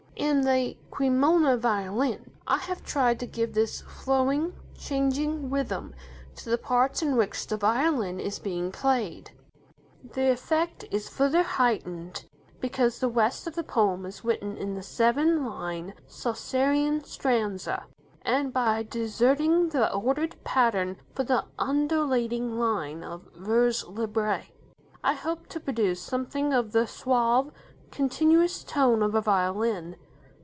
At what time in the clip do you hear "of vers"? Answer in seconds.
23.03-23.85